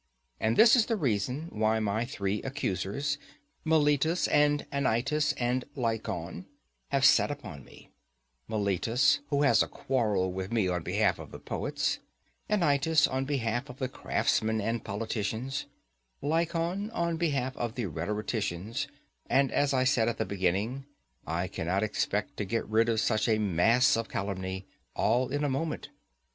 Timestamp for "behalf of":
10.81-11.29, 13.25-13.77, 17.17-17.75